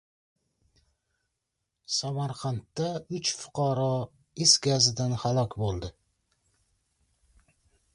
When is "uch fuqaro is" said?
3.19-4.57